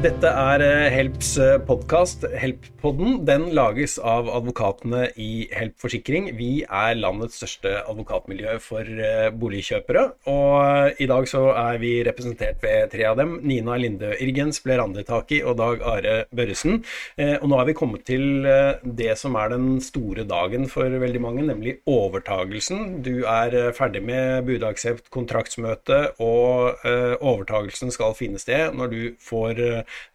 [0.00, 1.34] Dette er eh, Helps
[1.68, 3.18] podkast, Help-podden.
[3.28, 6.30] Den lages av advokatene i Help Forsikring.
[6.38, 10.04] Vi er landets største advokatmiljø for eh, boligkjøpere.
[10.32, 13.34] Og eh, i dag så er vi representert ved tre av dem.
[13.44, 16.80] Nina Linde Irgens, Blair Andetaki og Dag Are Børresen.
[17.20, 18.46] Og nå er vi kommet til
[18.80, 23.02] det som er den store dagen for veldig mange, nemlig overtagelsen.
[23.04, 26.80] Du er ferdig med budaksept, kontraktsmøte, og
[27.20, 29.60] overtagelsen skal finne sted når du får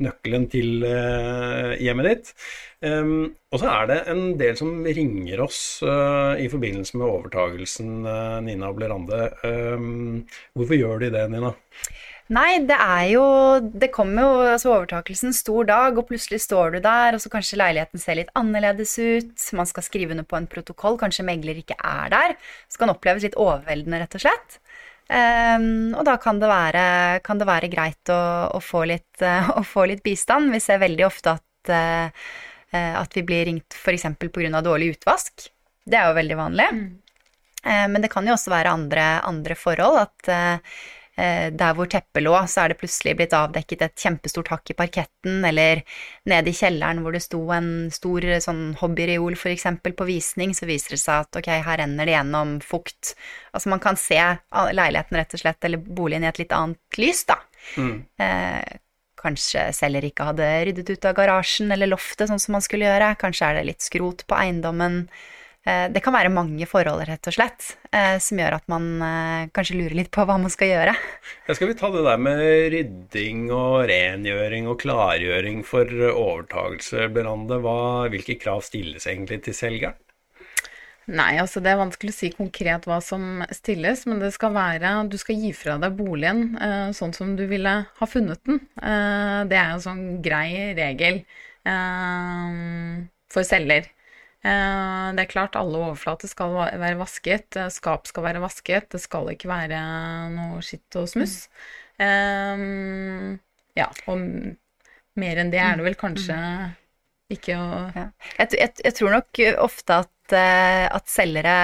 [0.05, 2.31] nøkkelen til eh, hjemmet ditt.
[2.85, 7.93] Um, og så er det en del som ringer oss uh, i forbindelse med overtagelsen,
[8.05, 9.29] uh, Nina Blerande.
[9.45, 11.55] Um, hvorfor gjør de det, Nina?
[12.33, 13.23] Nei, det er jo
[13.61, 17.59] Det kommer jo altså overtakelsen, stor dag, og plutselig står du der, og så kanskje
[17.61, 19.49] leiligheten ser litt annerledes ut.
[19.53, 22.35] Man skal skrive under på en protokoll, kanskje megler ikke er der.
[22.67, 24.59] Så kan oppleves litt overveldende, rett og slett.
[25.05, 26.85] Um, og da kan det være,
[27.25, 28.21] kan det være greit å,
[28.57, 30.49] å, få litt, uh, å, få litt, bistand.
[30.53, 32.09] Vi ser veldig ofte at, uh,
[32.73, 34.07] at vi blir ringt f.eks.
[34.17, 34.61] pga.
[34.65, 35.47] dårlig utvask.
[35.85, 36.69] Det er jo veldig vanlig.
[36.73, 36.85] Mm.
[37.61, 40.01] Uh, men det kan jo også være andre, andre forhold.
[40.07, 40.33] At
[41.15, 45.37] der hvor teppet lå, så er det plutselig blitt avdekket et kjempestort hakk i parketten,
[45.47, 45.81] eller
[46.27, 49.67] nede i kjelleren hvor det sto en stor sånn hobbyreol f.eks.
[49.85, 53.13] på visning, så viser det seg at ok, her renner det gjennom fukt.
[53.55, 54.19] Altså man kan se
[54.51, 57.39] leiligheten rett og slett, eller boligen i et litt annet lys, da.
[57.79, 57.95] Mm.
[58.21, 58.75] Eh,
[59.25, 63.15] kanskje selger ikke hadde ryddet ut av garasjen eller loftet sånn som man skulle gjøre,
[63.21, 65.05] kanskje er det litt skrot på eiendommen.
[65.65, 69.47] Eh, det kan være mange forhold, rett og slett, eh, som gjør at man eh,
[69.55, 70.93] kanskje lurer litt på hva man skal gjøre.
[71.47, 72.43] Ja, skal vi ta det der med
[72.73, 77.57] rydding og rengjøring og klargjøring for overtagelse, Berande?
[78.13, 79.97] Hvilke krav stilles egentlig til selgeren?
[81.05, 84.93] Nei, altså det er vanskelig å si konkret hva som stilles, men det skal være
[85.11, 88.57] Du skal gi fra deg boligen eh, sånn som du ville ha funnet den.
[88.81, 91.21] Eh, det er en sånn grei regel
[91.69, 93.91] eh, for selger.
[94.45, 99.01] Eh, det er klart alle overflater skal være vasket, eh, skap skal være vasket, det
[99.01, 99.79] skal ikke være
[100.35, 101.45] noe skitt og smuss.
[101.95, 103.37] Mm.
[103.79, 104.19] Ja, og
[105.15, 106.35] mer enn det er det vel kanskje
[107.31, 108.03] ikke å ja.
[108.35, 111.55] jeg, jeg, jeg, tror nok ofte at, at selgere,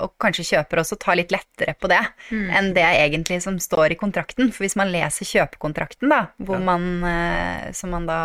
[0.00, 2.00] og kanskje kjøpere også, tar litt lettere på det
[2.32, 2.48] mm.
[2.48, 4.50] enn det egentlig som står i kontrakten.
[4.56, 6.66] For hvis man leser kjøpekontrakten, da, hvor ja.
[6.72, 8.20] man, som man da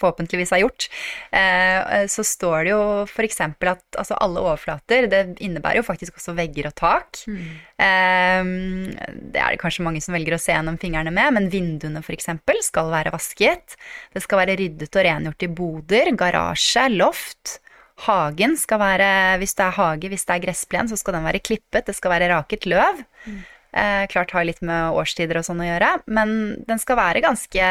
[0.00, 0.88] forhåpentligvis har gjort,
[1.34, 3.40] eh, så står det jo f.eks.
[3.44, 7.22] at altså alle overflater Det innebærer jo faktisk også vegger og tak.
[7.28, 7.46] Mm.
[7.78, 12.30] Det er det kanskje mange som velger å se gjennom fingrene med, men vinduene f.eks.
[12.66, 13.78] skal være vasket.
[14.14, 17.58] Det skal være ryddet og rengjort i boder, garasje, loft.
[18.06, 19.10] Hagen skal være,
[19.40, 21.86] hvis det er hage, hvis det er gressplen, så skal den være klippet.
[21.88, 23.02] Det skal være raket løv.
[23.26, 23.40] Mm.
[23.78, 26.30] Eh, klart har litt med årstider og sånn å gjøre, men
[26.68, 27.66] den skal være ganske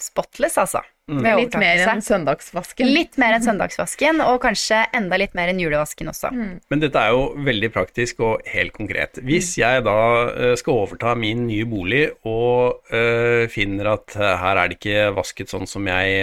[0.00, 0.82] spotless, altså.
[1.10, 1.24] Mm.
[1.26, 2.86] Litt mer enn søndagsvasken.
[2.94, 6.30] Litt mer enn søndagsvasken, og kanskje enda litt mer enn julevasken også.
[6.30, 6.52] Mm.
[6.70, 9.18] Men dette er jo veldig praktisk og helt konkret.
[9.18, 9.58] Hvis mm.
[9.64, 9.96] jeg da
[10.30, 15.08] uh, skal overta min nye bolig og uh, finner at uh, her er det ikke
[15.16, 16.22] vasket sånn som jeg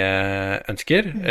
[0.72, 1.28] ønsker, mm.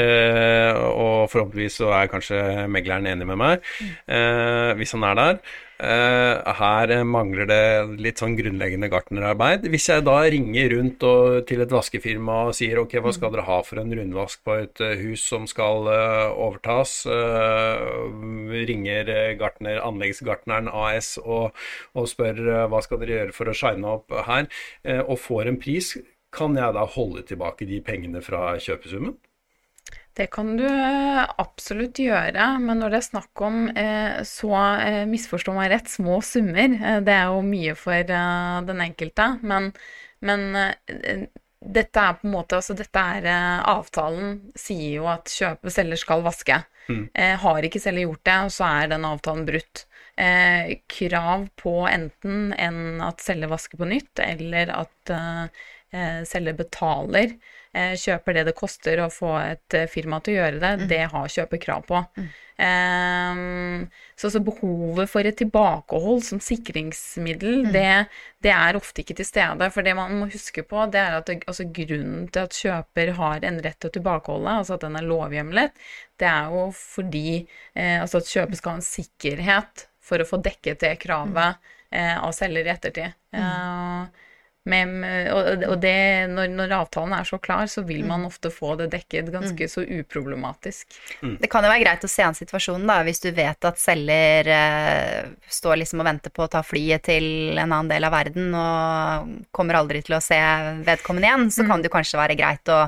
[0.92, 4.76] og forhåpentligvis så er kanskje megleren enig med meg, mm.
[4.78, 5.40] hvis han er der
[5.78, 9.68] her mangler det litt sånn grunnleggende gartnerarbeid.
[9.70, 13.46] Hvis jeg da ringer rundt og, til et vaskefirma og sier ok, hva skal dere
[13.46, 16.96] ha for en rundvask på et uh, hus som skal uh, overtas,
[18.68, 21.54] ringer gartner, anleggsgartneren AS og,
[21.94, 24.48] og spør hva skal dere gjøre for å shine opp her,
[25.04, 25.94] og får en pris,
[26.34, 29.16] kan jeg da holde tilbake de pengene fra kjøpesummen?
[30.18, 34.50] Det kan du eh, absolutt gjøre, men når det er snakk om eh, så
[34.82, 36.72] eh, misforstå meg rett, små summer,
[37.06, 39.68] det er jo mye for den enkelte, men,
[40.26, 40.48] men
[41.78, 43.28] dette er på en måte altså dette er
[43.70, 46.58] Avtalen sier jo at kjøper selger skal vaske.
[46.88, 47.02] Mm.
[47.42, 49.82] har ikke selger gjort det, så er den avtalen brutt.
[50.88, 55.12] krav på enten enn at selger vasker på nytt, eller at
[56.30, 57.36] selger betaler
[57.98, 60.84] kjøper det det koster å få et eh, firma til å gjøre det, mm.
[60.90, 62.02] det har kjøper krav på.
[62.18, 62.28] Mm.
[62.58, 63.84] Um,
[64.18, 67.70] så, så, behovet for et tilbakehold som sikringsmiddel, mm.
[67.76, 67.92] det,
[68.42, 69.68] det, er ofte ikke til stede.
[69.74, 73.14] For det man må huske på, det er at det, altså grunnen til at kjøper
[73.20, 75.84] har en rett til å tilbakeholde, altså at den er lovhjemlet,
[76.18, 80.40] det er jo fordi eh, altså at kjøper skal ha en sikkerhet for å få
[80.42, 81.76] dekket det kravet mm.
[81.94, 83.20] eh, av selger i ettertid.
[83.36, 84.08] Uh,
[84.68, 85.94] Med, og og det,
[86.28, 89.84] når, når avtalen er så klar, så vil man ofte få det dekket ganske så
[89.84, 90.98] uproblematisk.
[91.40, 94.50] Det kan jo være greit å se an situasjonen, da, hvis du vet at selger
[94.52, 98.52] eh, står liksom og venter på å ta flyet til en annen del av verden
[98.52, 100.38] og kommer aldri til å se
[100.84, 102.82] vedkommende igjen, så kan det jo kanskje være greit å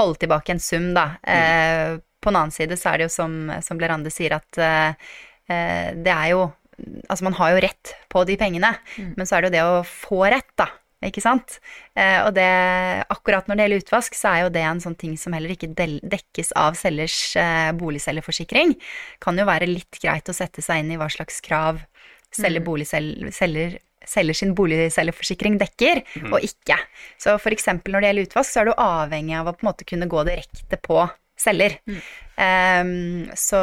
[0.00, 1.10] holde tilbake en sum, da.
[1.22, 5.12] Eh, på en annen side så er det jo som, som Lerande sier, at eh,
[5.50, 6.48] eh, det er jo
[6.80, 9.82] Altså, man har jo rett på de pengene, men så er det jo det å
[9.84, 10.70] få rett, da.
[11.06, 11.56] Ikke sant?
[11.96, 12.48] Eh, og det,
[13.08, 15.70] akkurat når det gjelder utvask, så er jo det en sånn ting som heller ikke
[15.72, 18.74] dekkes av selgers eh, boligselgerforsikring.
[19.24, 21.80] Kan jo være litt greit å sette seg inn i hva slags krav
[22.30, 26.76] selger boligselger selger, selger sin boligselgerforsikring dekker, og ikke.
[27.20, 29.88] Så eksempel når det gjelder utvask, så er du avhengig av å på en måte
[29.88, 31.02] kunne gå direkte på
[31.40, 31.78] selger.
[32.40, 33.60] Ehm, så,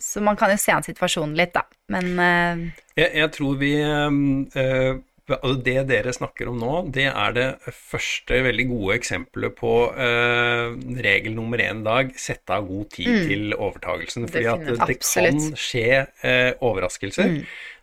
[0.00, 1.64] så man kan jo se an situasjonen litt, da.
[1.92, 7.34] Men eh, Jeg, jeg tror vi eh, Altså Det dere snakker om nå, det er
[7.36, 7.46] det
[7.76, 10.72] første veldig gode eksempelet på eh,
[11.06, 12.10] regel nummer én dag.
[12.18, 14.26] Sette av god tid til overtagelsen.
[14.28, 15.86] Fordi at det, det kan skje
[16.26, 17.38] eh, overraskelser.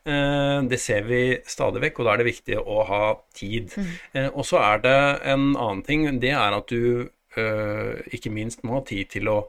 [0.10, 3.04] Eh, det ser vi stadig vekk, og da er det viktig å ha
[3.36, 3.72] tid.
[4.14, 5.00] Eh, og så er det
[5.34, 6.06] en annen ting.
[6.22, 7.08] Det er at du
[7.40, 9.40] eh, ikke minst må ha tid til å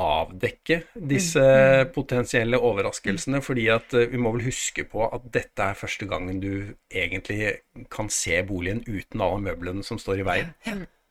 [0.00, 1.42] avdekke disse
[1.94, 6.40] potensielle overraskelsene, fordi at eh, vi må vel huske på at dette er første gangen
[6.42, 7.58] du egentlig
[7.92, 10.52] kan se boligen uten alle møblene som står i veien.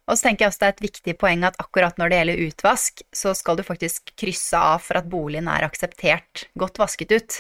[0.09, 2.45] Og så tenker jeg også det er et viktig poeng at akkurat når det gjelder
[2.49, 7.37] utvask, så skal du faktisk krysse av for at boligen er akseptert godt vasket ut.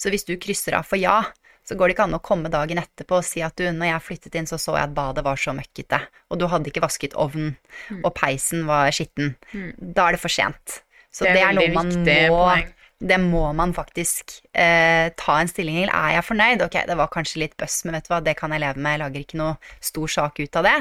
[0.00, 1.18] Så hvis du krysser av for ja,
[1.64, 4.04] så går det ikke an å komme dagen etterpå og si at du, når jeg
[4.08, 6.00] flyttet inn, så så jeg at badet var så møkkete,
[6.30, 7.54] og du hadde ikke vasket ovnen,
[8.02, 9.34] og peisen var skitten.
[9.78, 10.80] Da er det for sent.
[11.14, 12.72] Så Det det er er, noe man må poeng.
[13.04, 15.90] det må man faktisk eh, ta en stilling til.
[15.92, 16.62] Er jeg fornøyd?
[16.66, 18.96] Ok, det var kanskje litt bøss, men vet du hva, det kan jeg leve med.
[18.96, 20.76] Jeg lager ikke noe stor sak ut av det.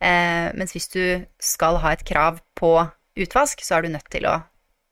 [0.00, 1.02] Eh, mens hvis du
[1.42, 2.72] skal ha et krav på
[3.20, 4.38] utvask, så er du nødt til å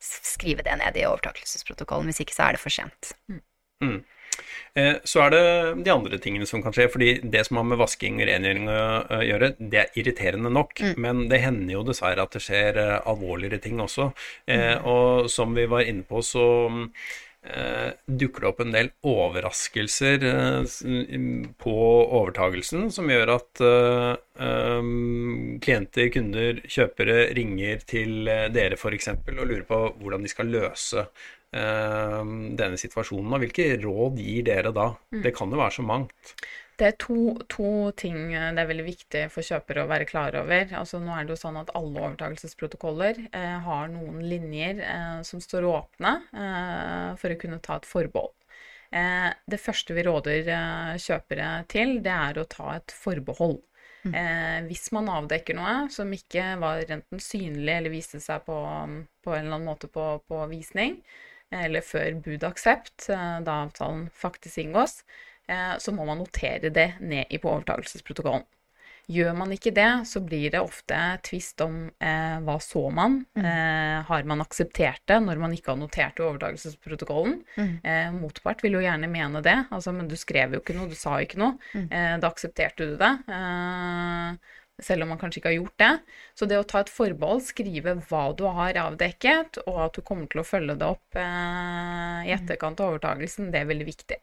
[0.03, 2.09] skrive det ned i overtakelsesprotokollen.
[2.11, 3.13] Hvis ikke så er det for sent.
[3.31, 4.12] Eh,
[5.05, 5.41] Så er det
[5.85, 9.19] de andre tingene som kan skje, fordi det som har med vasking og rengjøring å
[9.21, 13.61] gjøre, det er irriterende nok, men det hender jo dessverre at det skjer eh, alvorligere
[13.63, 14.09] ting også.
[14.49, 14.87] Mm.
[14.89, 16.47] Og som vi var inne på, så
[17.43, 20.79] eh, dukker det opp en del overraskelser eh,
[21.63, 24.89] på overtagelsen som gjør at eh,
[25.63, 29.13] klienter, kunder, kjøpere ringer til eh, dere f.eks.
[29.13, 33.29] og lurer på hvordan de skal løse eh, denne situasjonen.
[33.35, 34.87] Og hvilke råd gir dere da?
[35.13, 36.33] Det kan jo være så mangt.
[36.73, 37.15] Det er to,
[37.51, 37.67] to
[37.97, 40.71] ting eh, det er veldig viktig for kjøpere å være klar over.
[40.79, 45.41] Altså, nå er det jo sånn at alle overtakelsesprotokoller eh, har noen linjer eh, som
[45.43, 48.33] står åpne eh, for å kunne ta et forbehold.
[48.93, 53.61] Eh, det første vi råder eh, kjøpere til, det er å ta et forbehold.
[54.03, 58.57] Eh, hvis man avdekker noe som ikke var enten synlig eller viste seg på,
[59.23, 60.97] på en eller annen måte på, på visning,
[61.53, 65.03] eller før bud aksept, eh, da avtalen faktisk inngås,
[65.47, 68.45] eh, så må man notere det ned i på overtakelsesprotokollen.
[69.11, 70.95] Gjør man ikke det, så blir det ofte
[71.27, 73.17] tvist om eh, hva så man.
[73.35, 77.41] Eh, har man akseptert det når man ikke har notert det i overtakelsesprotokollen?
[77.83, 80.95] Eh, motpart vil jo gjerne mene det, altså, men du skrev jo ikke noe, du
[80.95, 81.57] sa ikke noe.
[81.83, 83.11] Eh, da aksepterte du det.
[83.27, 85.91] Eh, selv om man kanskje ikke har gjort det.
[86.39, 90.31] Så det å ta et forbehold, skrive hva du har avdekket, og at du kommer
[90.31, 94.19] til å følge det opp eh, i etterkant av overtagelsen, det er veldig viktig.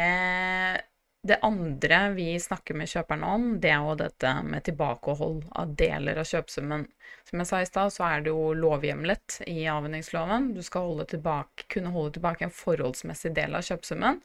[0.00, 0.78] Eh,
[1.22, 6.22] det andre vi snakker med kjøperne om, det er jo dette med tilbakehold av deler
[6.22, 6.86] av kjøpesummen.
[7.28, 10.54] Som jeg sa i stad, så er det jo lovhjemlet i avhendingsloven.
[10.56, 14.22] Du skal holde tilbake, kunne holde tilbake en forholdsmessig del av kjøpesummen.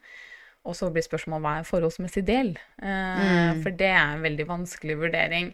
[0.66, 2.52] Og så blir spørsmålet hva er en forholdsmessig del?
[2.82, 5.52] Eh, For det er en veldig vanskelig vurdering.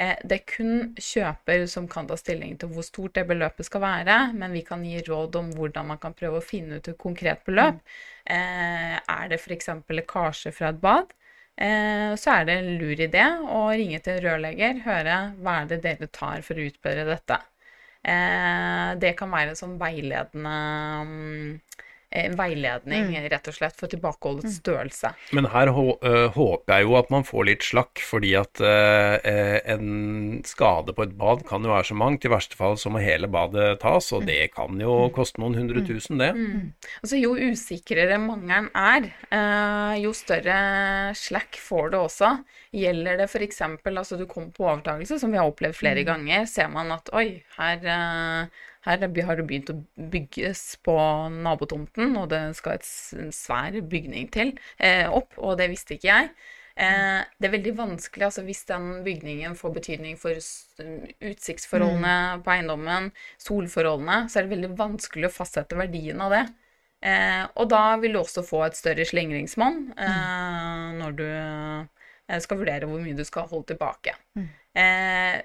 [0.00, 3.84] Eh, det er kun kjøper som kan ta stilling til hvor stort det beløpet skal
[3.84, 6.98] være, men vi kan gi råd om hvordan man kan prøve å finne ut et
[7.00, 7.82] konkret beløp.
[8.24, 9.70] Eh, er det f.eks.
[9.92, 11.12] lekkasje fra et bad?
[11.56, 15.68] Eh, så er det en lur idé å ringe til en rørlegger, høre hva er
[15.70, 17.38] det dere tar for å utbedre dette.
[18.04, 20.54] Eh, det kan være en sånn veiledende
[21.08, 21.52] mm,
[22.14, 25.10] veiledning, rett og slett, for tilbakeholdets størrelse.
[25.34, 29.58] Men her hå- øh, håper jeg jo at man får litt slakk, fordi at eh,
[29.74, 32.24] en skade på et bad kan jo være så mangt.
[32.24, 35.82] I verste fall så må hele badet tas, og det kan jo koste noen hundre
[35.86, 36.30] tusen, det.
[37.02, 40.58] Altså, jo usikrere mangelen er, eh, jo større
[41.18, 42.30] slack får det også.
[42.74, 43.60] Gjelder det f.eks.
[43.60, 47.42] altså du kom på overtakelse, som vi har opplevd flere ganger, ser man at oi,
[47.58, 49.78] her, eh, her har det begynt å
[50.12, 50.96] bygges på
[51.32, 56.10] nabotomten, og det skal et en svær bygning til eh, opp, og det visste ikke
[56.10, 56.34] jeg.
[56.74, 62.42] Eh, det er veldig vanskelig altså hvis den bygningen får betydning for utsiktsforholdene mm.
[62.44, 66.44] på eiendommen, solforholdene, så er det veldig vanskelig å fastsette verdien av det.
[67.04, 71.00] Eh, og da vil du også få et større slingringsmonn eh, mm.
[71.00, 74.16] når du eh, skal vurdere hvor mye du skal holde tilbake.
[74.36, 74.48] Mm.
[74.84, 75.42] Eh,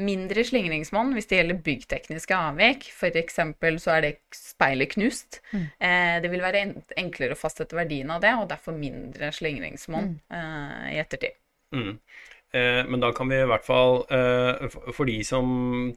[0.00, 2.88] mindre slingringsmonn hvis det gjelder byggtekniske avvik.
[2.94, 3.38] F.eks.
[3.82, 5.40] så er det speilet knust.
[5.52, 5.68] Mm.
[5.78, 6.64] Eh, det vil være
[7.00, 10.18] enklere å fastsette verdien av det, og derfor mindre slingringsmonn mm.
[10.40, 11.38] eh, i ettertid.
[11.76, 11.94] Mm.
[12.52, 15.46] Eh, men da kan vi i hvert fall, eh, for de som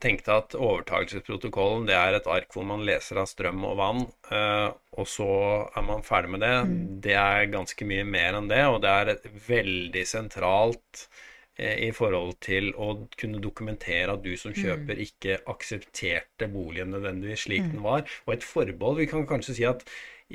[0.02, 4.68] tenkte at overtakelsesprotokollen det er et ark hvor man leser av strøm og vann, eh,
[4.94, 5.28] og så
[5.74, 6.80] er man ferdig med det, mm.
[7.08, 11.92] det er ganske mye mer enn det, og det er et veldig sentralt Eh, i
[11.94, 14.56] forhold til å kunne dokumentere at du som mm.
[14.58, 17.86] kjøper ikke aksepterte boligen nødvendigvis slik den mm.
[17.86, 18.02] var.
[18.26, 19.84] Og et forbehold Vi kan kanskje si at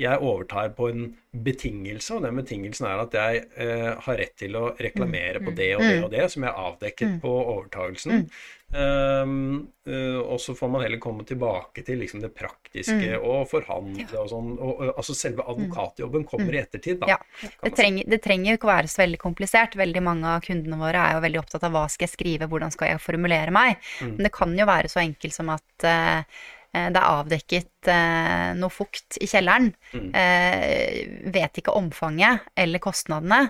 [0.00, 1.08] jeg overtar på en
[1.44, 5.56] betingelse, og den betingelsen er at jeg eh, har rett til å reklamere på mm.
[5.58, 8.30] det og det og det, som jeg avdekket på overtagelsen.
[8.70, 13.24] Um, uh, og så får man heller komme tilbake til liksom, det praktiske mm.
[13.26, 14.52] og forhandle og sånn.
[14.58, 17.16] Og, og, altså selve advokatjobben kommer i ettertid, da.
[17.16, 17.50] Ja.
[17.64, 19.74] Det, trenger, det trenger jo ikke være så veldig komplisert.
[19.80, 22.76] Veldig mange av kundene våre er jo veldig opptatt av hva skal jeg skrive, hvordan
[22.76, 23.82] skal jeg formulere meg.
[23.98, 24.14] Mm.
[24.14, 28.50] Men det kan jo være så enkelt som at uh, Eh, det er avdekket eh,
[28.58, 29.70] noe fukt i kjelleren.
[29.92, 30.08] Mm.
[30.14, 33.48] Eh, vet ikke omfanget eller kostnadene.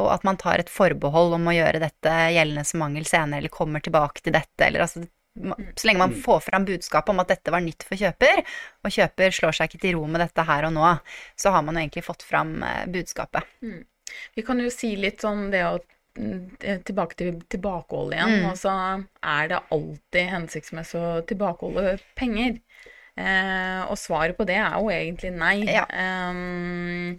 [0.00, 3.52] Og at man tar et forbehold om å gjøre dette gjeldende som mangel senere, eller
[3.52, 6.18] kommer tilbake til dette, eller altså så lenge man mm.
[6.26, 8.42] får fram budskapet om at dette var nytt for kjøper,
[8.84, 10.90] og kjøper slår seg ikke til ro med dette her og nå,
[11.40, 12.58] så har man jo egentlig fått fram
[12.92, 13.48] budskapet.
[13.64, 13.78] Mm.
[14.36, 18.42] Vi kan jo si litt om det Eh, tilbake til tilbakehold igjen.
[18.42, 18.56] Mm.
[18.58, 18.72] så
[19.22, 22.58] er det alltid hensiktsmessig å tilbakeholde penger?
[23.12, 25.56] Eh, og svaret på det er jo egentlig nei.
[25.68, 25.84] Ja.
[25.88, 27.16] Eh,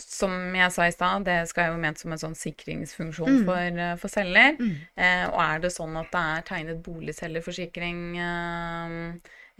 [0.00, 3.44] som jeg sa i stad, det skal jo ment som en sånn sikringsfunksjon mm.
[3.48, 4.56] for, eh, for, selger.
[4.60, 4.72] Mm.
[4.96, 8.96] Eh, og er det sånn at det er tegnet boligselgerforsikring eh,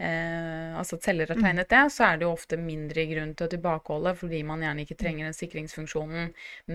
[0.01, 1.43] eh, altså at selger har mm.
[1.45, 4.85] tegnet det, så er det jo ofte mindre grunn til å tilbakeholde fordi man gjerne
[4.85, 6.31] ikke trenger den sikringsfunksjonen.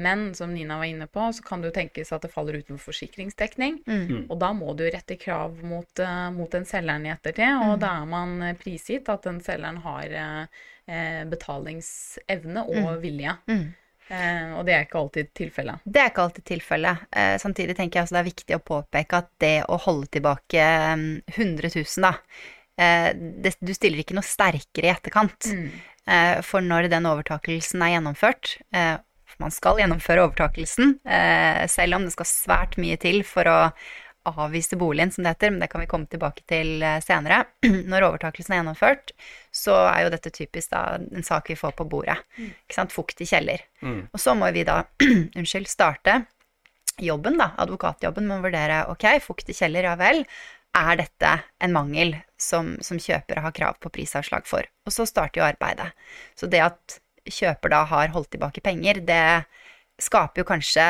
[0.06, 2.92] Men som Nina var inne på, så kan det jo tenkes at det faller utenfor
[2.92, 3.80] forsikringsdekning.
[3.86, 4.04] Mm.
[4.04, 4.22] mm.
[4.30, 7.80] Og da må du rette krav mot, uh, mot den selgeren i ettertid, og mm.
[7.82, 10.62] da er man eh, prisgitt at den selgeren har uh,
[11.32, 13.02] betalingsevne og mm.
[13.02, 13.34] vilje.
[14.08, 15.82] Eh, og det er ikke alltid tilfellet.
[15.84, 17.06] Det er ikke alltid tilfellet.
[17.10, 20.62] Eh, samtidig tenker jeg altså det er viktig å påpeke at det å holde tilbake
[20.62, 22.12] 100 000, da,
[22.76, 25.48] det, du stiller ikke noe sterkere i etterkant.
[25.48, 25.68] Mm.
[26.06, 28.94] Eh, for når den overtakelsen er gjennomført eh,
[29.42, 30.94] Man skal gjennomføre overtakelsen,
[31.68, 33.56] selv om det skal svært mye til for å
[34.26, 37.42] avvise boligen, som det heter, men det kan vi komme tilbake til senere.
[37.90, 39.12] Når overtakelsen er gjennomført,
[39.52, 42.16] så er jo dette typisk da en sak vi får på bordet.
[42.38, 42.48] Mm.
[42.64, 42.96] Ikke sant?
[42.96, 43.66] Fukt i kjeller.
[43.84, 44.06] Mm.
[44.08, 44.78] Og så må vi da,
[45.36, 46.22] unnskyld, starte
[47.02, 50.24] jobben, da, advokatjobben, med å vurdere ok, fukt i kjeller, ja vel
[50.76, 51.32] er dette
[51.64, 54.66] en mangel som, som kjøpere har krav på prisavslag for.
[54.86, 55.90] Og så starter jo arbeidet.
[56.38, 59.46] Så det at kjøper da har holdt tilbake penger, det
[60.02, 60.86] skaper jo kanskje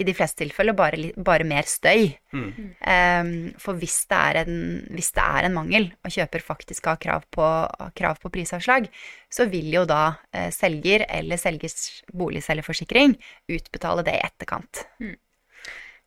[0.00, 2.08] i de fleste tilfeller bare, bare mer støy.
[2.32, 2.50] Mm.
[2.80, 4.60] Um, for hvis det, en,
[4.96, 7.46] hvis det, er en, mangel, og kjøper faktisk har krav på,
[7.98, 8.88] krav på prisavslag,
[9.32, 13.18] så vil jo da eh, selger eller selgers boligselgerforsikring
[13.52, 14.86] utbetale det i etterkant.
[15.02, 15.18] Mm.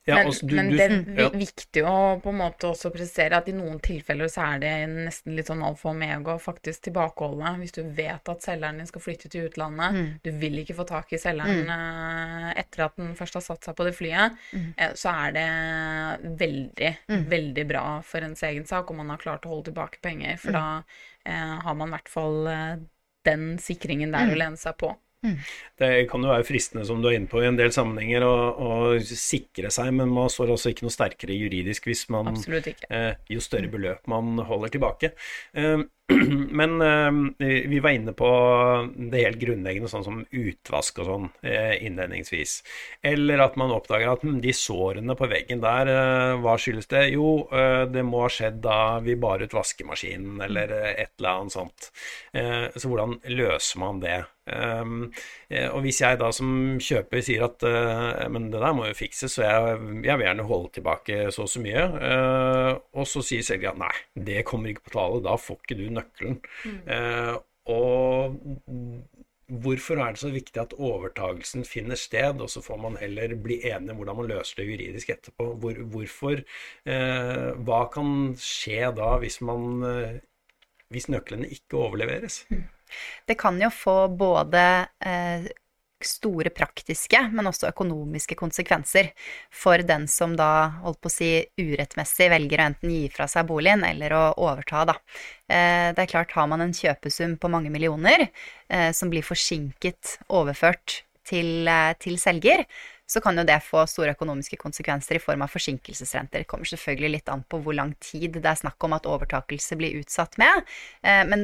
[0.05, 1.29] Ja, men, altså, du, men, det er ja.
[1.31, 5.38] viktig å på en måte også presisere at i noen tilfeller så er det nesten
[5.38, 7.53] litt sånn alfa og omega faktisk tilbakeholde.
[7.62, 10.10] Hvis du vet at selgeren din skal flytte til utlandet, mm.
[10.25, 11.72] du vil ikke få tak i selgeren mm.
[11.74, 14.67] Eh, etter at den først har satt seg på det flyet, mm.
[14.75, 15.48] Eh, så er det
[16.43, 17.24] veldig, mm.
[17.31, 20.36] veldig bra for ens egen sak om man har klart å holde tilbake penger.
[20.41, 20.60] For mm.
[20.60, 22.75] da eh, har man i hvert fall eh,
[23.24, 24.39] den sikringen der å mm.
[24.43, 24.91] lene seg på.
[25.24, 25.38] Mm.
[25.80, 28.36] Det kan jo være fristende, som du er inne på, i en del sammenhenger å,
[28.53, 33.44] å sikre seg, men man står altså ikke noe sterkere juridisk hvis man eh, Jo
[33.44, 35.13] større beløp man holder tilbake.
[35.56, 35.84] Eh,
[36.60, 37.12] Men eh,
[37.68, 38.27] vi var inne på
[38.96, 42.58] det helt grunnleggende, sånn som utvask og sånn eh, innledningsvis.
[43.13, 47.06] Eller at man oppdager at hm, de sårene på veggen der, eh, hva skyldes det?
[47.15, 51.56] Jo, eh, det må ha skjedd da vi bar ut vaskemaskinen, eller et eller annet
[51.56, 51.92] sånt.
[52.36, 54.20] Eh, så hvordan løser man det?
[54.44, 55.06] Um,
[55.72, 56.50] og hvis jeg da som
[56.84, 60.48] kjøper sier at uh, men det der må jo fikses, så jeg, jeg vil gjerne
[60.50, 63.94] holde tilbake så og så mye, uh, og så sier selger at nei,
[64.32, 66.40] det kommer ikke på tale, da får ikke du nøkkelen.
[66.66, 66.82] Mm.
[66.92, 67.36] Uh,
[67.72, 68.36] og
[69.64, 73.62] hvorfor er det så viktig at overtagelsen finner sted, og så får man heller bli
[73.70, 75.54] enige om hvordan man løser det juridisk etterpå?
[75.62, 76.44] Hvor, hvorfor
[77.64, 79.86] Hva kan skje da hvis man
[80.94, 82.44] hvis nøklene ikke overleveres?
[83.28, 84.64] Det kan jo få både
[85.04, 85.52] eh,
[86.08, 89.12] store praktiske, men også økonomiske konsekvenser
[89.54, 90.50] for den som da,
[90.84, 94.86] holdt på å si, urettmessig velger å enten gi fra seg boligen eller å overta,
[94.90, 94.98] da.
[95.48, 100.18] Eh, det er klart, har man en kjøpesum på mange millioner eh, som blir forsinket
[100.34, 102.66] overført til, eh, til selger,
[103.08, 106.44] så kan jo det få store økonomiske konsekvenser i form av forsinkelsesrenter.
[106.44, 109.78] Det kommer selvfølgelig litt an på hvor lang tid det er snakk om at overtakelse
[109.78, 110.64] blir utsatt med.
[111.04, 111.44] Men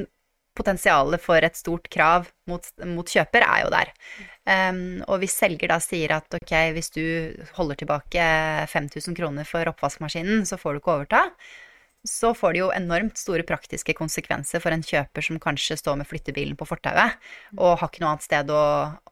[0.57, 3.93] potensialet for et stort krav mot, mot kjøper er jo der.
[4.49, 7.03] Um, og hvis selger da sier at ok, hvis du
[7.57, 8.27] holder tilbake
[8.71, 11.23] 5000 kroner for oppvaskmaskinen, så får du ikke overta,
[12.07, 16.07] så får det jo enormt store praktiske konsekvenser for en kjøper som kanskje står med
[16.07, 17.17] flyttebilen på fortauet
[17.57, 18.63] og har ikke noe annet sted å,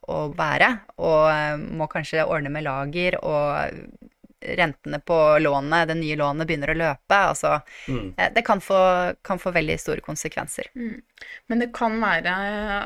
[0.08, 0.70] å være,
[1.03, 3.84] og må kanskje ordne med lager og
[4.41, 7.17] rentene på lånet, det nye lånet, begynner å løpe.
[7.32, 8.13] Altså, mm.
[8.17, 8.79] Eh, det kan få,
[9.25, 10.70] kan få, veldig store konsekvenser.
[10.75, 11.01] Mm.
[11.50, 12.34] Men det kan være,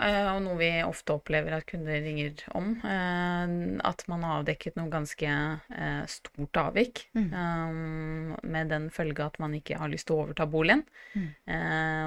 [0.07, 3.55] eh, og noe vi ofte opplever at kunder ringer om, eh,
[3.87, 5.33] at man har avdekket noe ganske
[6.11, 7.05] stort avvik.
[7.17, 8.37] Mm.
[8.43, 10.85] Med den følge at man ikke har lyst til å overta boligen.
[11.15, 11.31] Mm.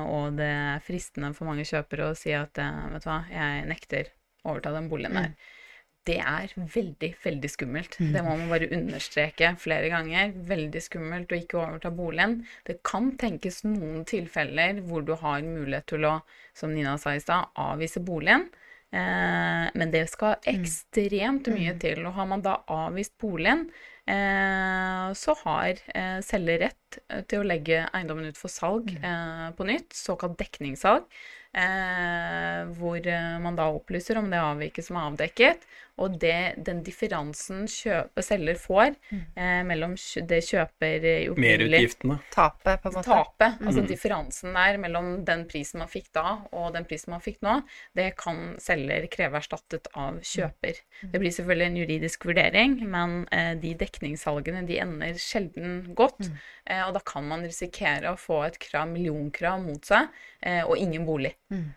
[0.08, 4.10] Og det er fristende for mange kjøpere å si at vet du hva, jeg nekter
[4.44, 5.34] å overta den boligen der.
[5.34, 5.60] Mm
[6.08, 7.96] det er veldig, veldig skummelt.
[8.00, 8.10] Mm.
[8.12, 10.34] Det må man bare understreke flere ganger.
[10.50, 12.42] Veldig skummelt å ikke overta boligen.
[12.66, 16.18] Det kan tenkes noen tilfeller hvor du har mulighet til å,
[16.56, 18.50] som Nina sa i stad, avvise boligen.
[18.94, 20.50] Eh, men det skal mm.
[20.54, 21.80] ekstremt mye mm.
[21.82, 22.04] til.
[22.04, 23.66] Og har man da avvist boligen,
[24.06, 26.83] eh, så har eh, selger rett
[27.30, 31.08] til å legge eiendommen ut for salg eh, på nytt, såkalt dekningssalg.
[31.54, 35.66] Eh, hvor eh, man da opplyser om det avviket som er avdekket,
[36.02, 39.20] og det, den differansen kjøper, selger får mm.
[39.38, 39.92] eh, mellom
[40.26, 41.06] det kjøper
[41.38, 42.16] Merutgiftene.
[42.34, 43.06] Tapet, på en måte.
[43.06, 43.60] Tapet.
[43.62, 43.86] Altså mm.
[43.92, 47.60] differansen der mellom den prisen man fikk da, og den prisen man fikk nå,
[47.94, 50.82] det kan selger kreve erstattet av kjøper.
[51.04, 51.12] Mm.
[51.14, 56.26] Det blir selvfølgelig en juridisk vurdering, men eh, de dekningssalgene de ender sjelden godt.
[56.26, 56.42] Mm.
[56.88, 61.06] Og da kan man risikere å få et krav, millionkrav mot seg, eh, og ingen
[61.08, 61.34] bolig.
[61.52, 61.72] Mm.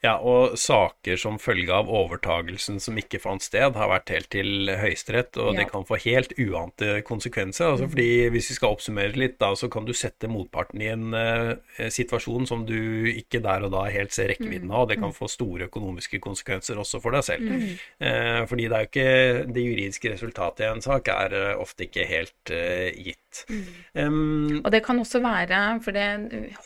[0.00, 4.70] Ja, og saker som følge av overtagelsen som ikke fant sted, har vært helt til
[4.80, 5.58] Høyesterett, og ja.
[5.58, 7.74] det kan få helt uante konsekvenser.
[7.74, 7.92] Altså, mm.
[7.92, 11.52] fordi Hvis vi skal oppsummere litt, da, så kan du sette motparten i en uh,
[11.92, 14.88] situasjon som du ikke der og da helt ser rekkevidden av, av.
[14.88, 15.18] Det kan mm.
[15.20, 17.52] få store økonomiske konsekvenser også for deg selv.
[17.52, 17.68] Mm.
[18.00, 19.08] Uh, fordi det er jo ikke
[19.50, 22.56] Det juridiske resultatet i en sak er uh, ofte ikke helt
[22.96, 23.44] gitt.
[23.52, 23.66] Mm.
[23.94, 26.08] Um, og det kan også være, for det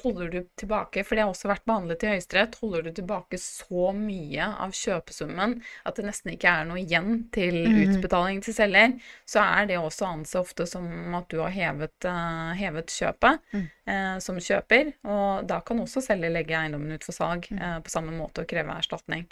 [0.04, 3.92] holder du tilbake, for det har også vært behandlet i Høyesterett, holder du tilbake så
[3.96, 5.56] mye av kjøpesummen
[5.88, 7.78] at det nesten ikke er noe igjen til mm.
[7.84, 8.96] utbetaling til selger,
[9.28, 13.66] så er det også anse ofte som at du har hevet, uh, hevet kjøpet mm.
[13.90, 14.94] uh, som kjøper.
[15.08, 18.50] Og da kan også selger legge eiendommen ut for salg uh, på samme måte og
[18.50, 19.26] kreve erstatning.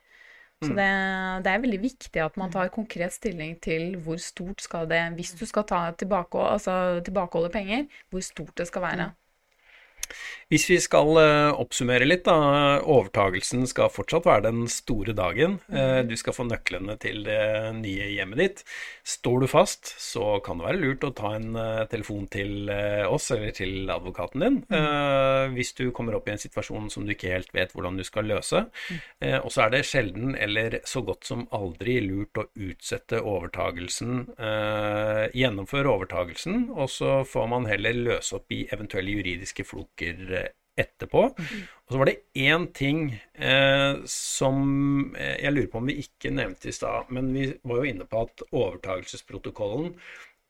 [0.62, 0.76] Så mm.
[0.78, 0.90] det,
[1.44, 5.35] det, er veldig viktig at man tar konkret stilling til hvor stort skal det Hvis
[5.35, 9.11] du skal ta tilbake, altså tilbakeholde penger, hvor stort det skal være.
[10.53, 12.83] Hvis vi skal uh, oppsummere litt, da.
[12.85, 15.55] Overtagelsen skal fortsatt være den store dagen.
[15.72, 18.61] Uh, du skal få nøklene til det nye hjemmet ditt.
[19.01, 22.68] Står du fast, så kan det være lurt å ta en uh, telefon til
[23.09, 24.59] oss eller til advokaten din.
[25.53, 28.29] Hvis du kommer opp i en situasjon som du ikke helt vet hvordan du skal
[28.29, 28.62] løse.
[29.20, 34.25] Og så er det sjelden eller så godt som aldri lurt å utsette overtagelsen.
[35.37, 40.50] Gjennomføre overtagelsen, og så får man heller løse opp i eventuelle juridiske floker uker
[40.82, 41.24] etterpå.
[41.28, 43.02] Og så var det én ting
[43.34, 44.62] eh, som
[45.16, 48.06] eh, jeg lurer på om vi ikke nevnte i stad, men vi var jo inne
[48.08, 49.92] på at overtakelsesprotokollen,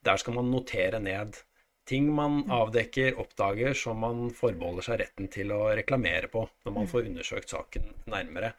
[0.06, 1.42] der skal man notere ned
[1.88, 6.88] ting man avdekker, oppdager, som man forbeholder seg retten til å reklamere på når man
[6.90, 8.52] får undersøkt saken nærmere.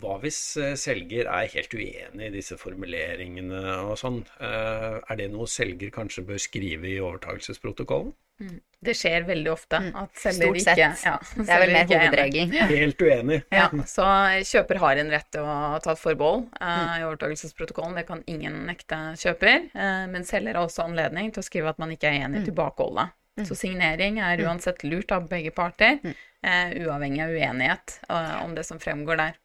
[0.00, 4.20] Hva hvis eh, selger er helt uenig i disse formuleringene og sånn?
[4.38, 8.12] Eh, er det noe selger kanskje bør skrive i overtakelsesprotokollen?
[8.40, 8.58] Mm.
[8.80, 9.88] Det skjer veldig ofte mm.
[10.00, 12.54] at selger ikke ja, Det er vel mer hovedregelen.
[12.70, 13.38] Helt uenig.
[13.52, 14.06] Ja, så
[14.48, 17.98] kjøper har en rett til å ta et forbehold uh, i overtakelsesprotokollen.
[18.00, 19.66] Det kan ingen nekte kjøper.
[19.74, 22.48] Uh, men selger har også anledning til å skrive at man ikke er enig i
[22.48, 23.12] tilbakeholdet.
[23.44, 27.98] Så signering er uansett lurt av begge parter, uh, uavhengig av uenighet
[28.46, 29.36] om det som fremgår der.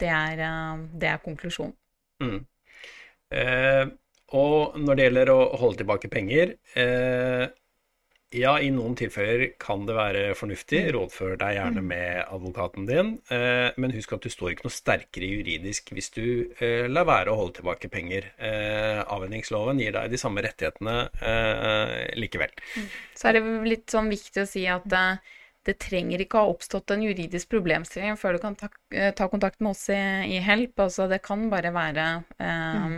[0.00, 0.44] Det er,
[1.00, 1.76] det er konklusjonen.
[2.22, 2.38] Mm.
[4.38, 6.52] og når det gjelder å holde tilbake penger
[8.32, 10.80] ja, i noen tilfeller kan det være fornuftig.
[10.86, 10.90] Mm.
[10.96, 11.90] Rådfør deg gjerne mm.
[11.90, 13.10] med advokaten din.
[13.32, 16.24] Eh, men husk at du står ikke noe sterkere juridisk hvis du
[16.56, 18.30] eh, lar være å holde tilbake penger.
[18.42, 20.96] Avhendingsloven gir deg de samme rettighetene
[22.18, 22.52] likevel.
[22.76, 22.88] Mm.
[23.18, 26.94] Så er det litt sånn viktig å si at det trenger ikke å ha oppstått
[26.94, 28.70] en juridisk problemstilling før du kan ta,
[29.14, 30.00] ta kontakt med oss i,
[30.34, 30.80] i Help.
[30.86, 32.06] Altså, det kan bare være
[32.38, 32.96] um,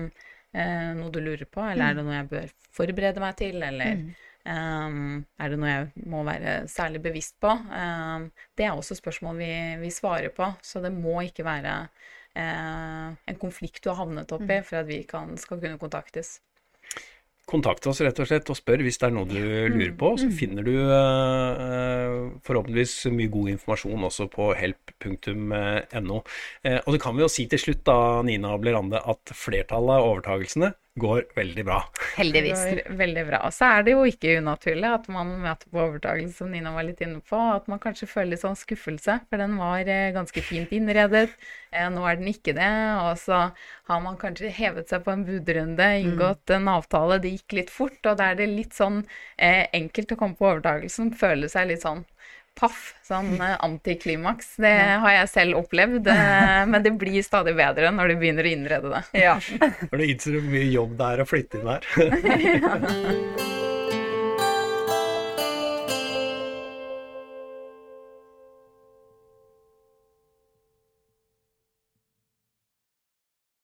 [0.55, 0.94] mm.
[1.01, 4.07] noe du lurer på, eller er det noe jeg bør forberede meg til, eller mm.
[4.44, 7.48] Um, er det noe jeg må være særlig bevisst på?
[7.48, 8.28] Um,
[8.59, 13.40] det er også spørsmål vi, vi, svarer på, så det må ikke være uh, en
[13.40, 14.66] konflikt du har havnet opp i mm.
[14.68, 16.37] for at vi kan, skal kunne kontaktes.
[17.48, 19.98] Kontakt oss rett og slett og spør hvis det er noe du lurer mm.
[20.00, 20.12] på.
[20.20, 20.37] Så mm.
[20.37, 26.20] finner du uh, forhåpentligvis mye god informasjon også på help.no.
[26.20, 30.04] Uh, og det kan vi jo si til slutt da, Nina og Blerande, at flertallet
[30.04, 31.80] av overtagelsene går veldig bra.
[32.16, 32.61] Heldigvis.
[32.64, 33.40] Det går veldig bra.
[33.48, 36.87] Og så er det jo ikke unaturlig at man møter på overtakelse, som Nina var
[36.87, 40.44] litt inne på, at man kanskje føler litt sånn skuffelse, for den var eh, ganske
[40.46, 41.35] fint innredet.
[41.74, 42.70] Eh, nå er den ikke det.
[43.02, 43.40] Og så
[43.90, 47.98] har man kanskje hevet seg på en budrunde, inngått en avtale, det gikk litt fort,
[48.07, 49.02] og da er det litt sånn
[49.35, 52.07] eh, enkelt å komme på overtakelsen, føle seg litt sånn
[52.59, 54.55] paff, sånn eh, antiklimaks.
[54.62, 58.55] Det har jeg selv opplevd, eh, men det blir stadig bedre når du begynner å
[58.59, 59.03] innrede det.
[59.25, 59.38] Ja.
[59.90, 63.51] Når du innser hvor mye jobb det er å flytte inn her.